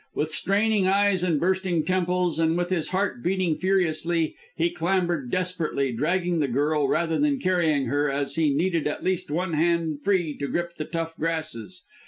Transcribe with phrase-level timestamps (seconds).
[0.15, 5.91] With straining eyes and bursting temples, and with his heart beating furiously, he clambered desperately,
[5.91, 10.35] dragging the girl rather than carrying her, as he needed at least one hand free
[10.39, 11.83] to grip the tough grasses.